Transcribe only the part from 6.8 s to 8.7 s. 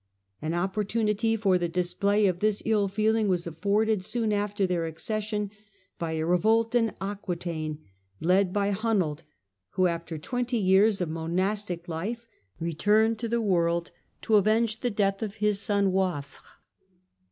Aquetaine, led